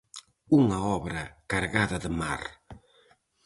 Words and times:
Unha 0.59 0.79
obra 0.97 1.23
cargada 1.51 1.97
de 2.03 2.09
mar. 2.21 2.41